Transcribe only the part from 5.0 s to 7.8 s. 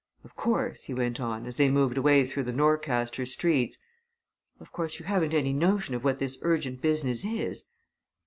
haven't any notion of what this urgent business is?"